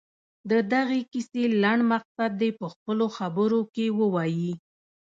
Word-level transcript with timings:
د 0.49 0.51
دغې 0.73 0.99
کیسې 1.11 1.43
لنډ 1.61 1.81
مقصد 1.91 2.31
دې 2.41 2.49
په 2.59 2.65
خپلو 2.73 3.05
خبرو 3.17 3.59
کې 3.73 3.85
ووايي. 3.99 4.51